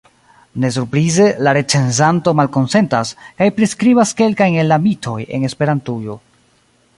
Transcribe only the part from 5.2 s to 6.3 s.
en Esperantujo.